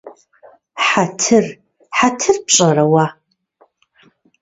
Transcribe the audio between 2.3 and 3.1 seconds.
пщӀэрэ уэ?